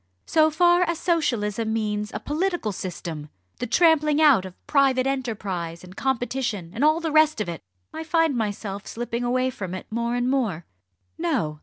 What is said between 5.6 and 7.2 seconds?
and competition, and all the